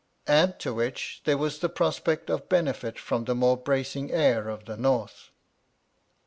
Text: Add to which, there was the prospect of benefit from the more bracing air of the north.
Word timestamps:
Add 0.25 0.59
to 0.61 0.73
which, 0.73 1.21
there 1.25 1.37
was 1.37 1.59
the 1.59 1.69
prospect 1.69 2.31
of 2.31 2.49
benefit 2.49 2.97
from 2.97 3.25
the 3.25 3.35
more 3.35 3.55
bracing 3.55 4.09
air 4.11 4.49
of 4.49 4.65
the 4.65 4.75
north. 4.75 5.29